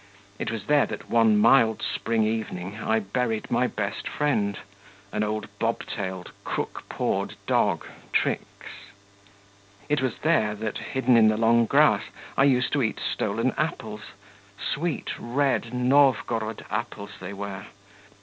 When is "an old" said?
5.11-5.47